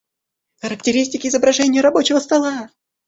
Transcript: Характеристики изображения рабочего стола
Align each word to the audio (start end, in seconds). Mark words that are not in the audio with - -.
Характеристики 0.63 1.27
изображения 1.27 1.79
рабочего 1.81 2.17
стола 2.19 2.69